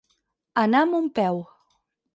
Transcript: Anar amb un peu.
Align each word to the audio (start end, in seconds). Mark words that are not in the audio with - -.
Anar 0.61 0.81
amb 0.87 0.99
un 1.03 1.13
peu. 1.21 1.41